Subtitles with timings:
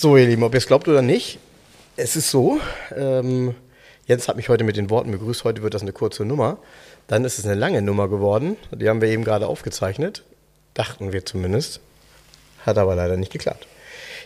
[0.00, 1.38] So, ihr Lieben, ob ihr es glaubt oder nicht,
[1.98, 2.58] es ist so,
[2.96, 3.54] ähm,
[4.06, 6.56] Jens hat mich heute mit den Worten begrüßt, heute wird das eine kurze Nummer.
[7.06, 10.22] Dann ist es eine lange Nummer geworden, die haben wir eben gerade aufgezeichnet,
[10.72, 11.80] dachten wir zumindest,
[12.64, 13.66] hat aber leider nicht geklappt.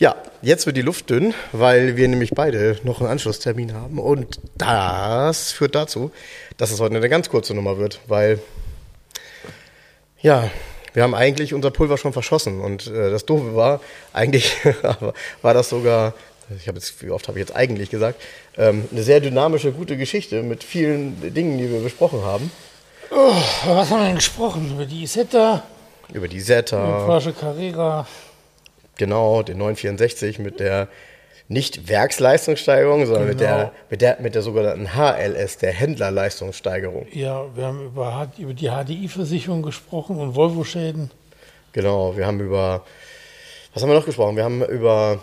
[0.00, 4.40] Ja, jetzt wird die Luft dünn, weil wir nämlich beide noch einen Anschlusstermin haben und
[4.58, 6.10] das führt dazu,
[6.56, 8.40] dass es heute eine ganz kurze Nummer wird, weil,
[10.20, 10.50] ja,
[10.94, 13.80] wir haben eigentlich unser Pulver schon verschossen und äh, das Doofe war,
[14.12, 14.56] eigentlich
[15.42, 16.14] war das sogar,
[16.56, 18.20] ich habe jetzt, wie oft habe ich jetzt eigentlich gesagt,
[18.56, 22.50] ähm, eine sehr dynamische, gute Geschichte mit vielen Dingen, die wir besprochen haben.
[23.10, 23.32] Oh,
[23.66, 24.70] was haben wir denn gesprochen?
[24.72, 25.62] Über die Isetta,
[26.12, 28.06] Über die über Zeta, Porsche Carrera.
[28.96, 30.88] genau, den 964 mit der
[31.50, 33.56] nicht Werksleistungssteigerung, sondern mit, Genau.
[33.56, 37.08] der, mit, der, mit der sogenannten HLS, der Händlerleistungssteigerung.
[37.12, 41.10] Ja, wir haben über, über die HDI-Versicherung gesprochen und Volvo-Schäden.
[41.72, 42.84] Genau, wir haben über,
[43.74, 44.36] was haben wir noch gesprochen?
[44.36, 45.18] Wir haben über,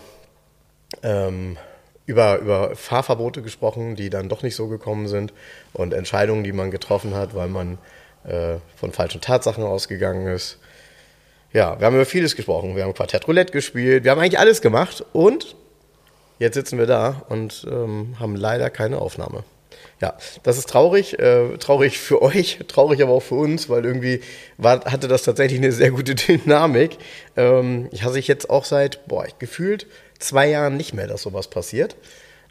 [1.02, 1.56] ähm,
[2.04, 5.32] über, über Fahrverbote gesprochen, die dann doch nicht so gekommen sind
[5.72, 7.78] und Entscheidungen, die man getroffen hat, weil man
[8.24, 10.58] äh, von falschen Tatsachen ausgegangen ist.
[11.54, 12.76] Ja, wir haben über vieles gesprochen.
[12.76, 15.56] Wir haben Quartett Roulette gespielt, wir haben eigentlich alles gemacht und
[16.38, 19.44] jetzt sitzen wir da und ähm, haben leider keine Aufnahme.
[20.00, 24.20] Ja, das ist traurig, äh, traurig für euch, traurig aber auch für uns, weil irgendwie
[24.56, 26.98] war, hatte das tatsächlich eine sehr gute Dynamik.
[27.36, 29.86] Ähm, ich hasse ich jetzt auch seit, boah, gefühlt
[30.18, 31.96] zwei Jahren nicht mehr, dass sowas passiert.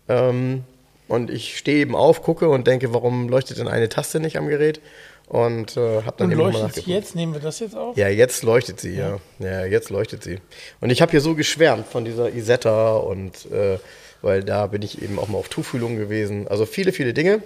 [0.10, 0.64] Ähm,
[1.08, 4.48] und ich stehe eben auf, gucke und denke, warum leuchtet denn eine Taste nicht am
[4.48, 4.82] Gerät?
[5.28, 6.88] Und äh, habe dann Und eben mal leuchtet nachgeguckt.
[6.88, 7.16] jetzt?
[7.16, 7.98] Nehmen wir das jetzt auf?
[7.98, 9.18] Ja, jetzt leuchtet sie, ja.
[9.40, 10.40] Ja, jetzt leuchtet sie.
[10.80, 13.78] Und ich habe hier so geschwärmt von dieser Isetta und äh,
[14.22, 16.48] weil da bin ich eben auch mal auf Tuchfühlung gewesen.
[16.48, 17.44] Also viele, viele Dinge.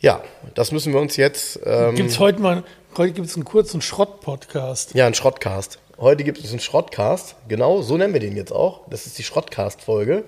[0.00, 0.22] Ja,
[0.54, 1.60] das müssen wir uns jetzt.
[1.64, 2.64] Ähm, Gibt's heute mal,
[2.96, 4.94] heute gibt es einen kurzen Schrott-Podcast.
[4.94, 5.78] ja, einen Schrottcast.
[5.98, 7.36] Heute gibt es einen Schrottcast.
[7.48, 8.80] Genau, so nennen wir den jetzt auch.
[8.88, 10.24] Das ist die Schrottcast-Folge.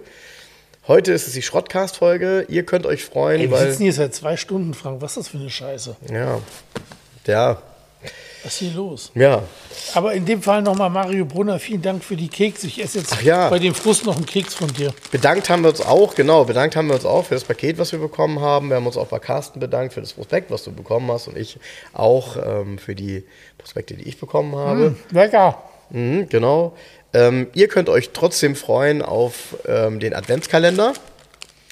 [0.89, 2.47] Heute ist es die Schrottcast-Folge.
[2.49, 3.71] Ihr könnt euch freuen, Ey, wir weil.
[3.71, 5.01] sitzen hier seit zwei Stunden, Frank.
[5.01, 5.97] Was ist das für eine Scheiße?
[6.13, 6.41] Ja.
[7.25, 7.63] Ja.
[8.43, 9.13] Was ist hier los?
[9.15, 9.45] Ja.
[9.95, 12.67] Aber in dem Fall nochmal Mario Brunner, vielen Dank für die Kekse.
[12.67, 13.49] Ich esse jetzt ja.
[13.49, 14.93] bei dem Frust noch einen Keks von dir.
[15.13, 17.93] Bedankt haben wir uns auch, genau, bedankt haben wir uns auch für das Paket, was
[17.93, 18.69] wir bekommen haben.
[18.69, 21.37] Wir haben uns auch bei Carsten bedankt für das Prospekt, was du bekommen hast und
[21.37, 21.61] ich
[21.93, 23.23] auch ähm, für die
[23.57, 24.97] Prospekte, die ich bekommen habe.
[25.13, 25.63] Lecker.
[25.93, 26.75] Mhm, genau.
[27.15, 30.95] Ähm, ihr könnt euch trotzdem freuen auf ähm, den Adventskalender.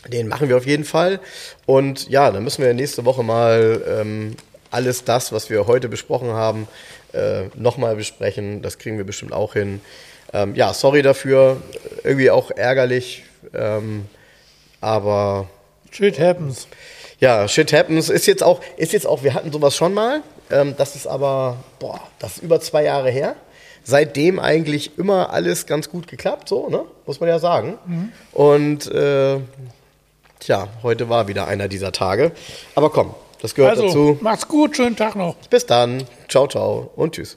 [0.08, 1.20] Den machen wir auf jeden Fall.
[1.66, 4.36] Und ja, dann müssen wir nächste Woche mal ähm,
[4.70, 6.68] alles das, was wir heute besprochen haben,
[7.12, 8.62] äh, nochmal besprechen.
[8.62, 9.80] Das kriegen wir bestimmt auch hin.
[10.32, 11.56] Ähm, ja, sorry dafür.
[12.04, 13.24] Irgendwie auch ärgerlich.
[13.54, 14.06] Ähm,
[14.80, 15.48] aber
[15.90, 16.68] Shit happens.
[17.18, 18.08] ja, shit happens.
[18.10, 20.22] Ist jetzt auch, ist jetzt auch, wir hatten sowas schon mal.
[20.50, 23.36] Ähm, das ist aber, boah, das ist über zwei Jahre her.
[23.84, 26.82] Seitdem eigentlich immer alles ganz gut geklappt, so, ne?
[27.06, 27.78] Muss man ja sagen.
[28.32, 29.38] Und äh,
[30.38, 32.32] tja, heute war wieder einer dieser Tage.
[32.74, 34.18] Aber komm, das gehört Also, dazu.
[34.20, 34.76] macht's gut.
[34.76, 35.34] Schönen Tag noch.
[35.48, 36.04] Bis dann.
[36.28, 37.36] Ciao, ciao und tschüss.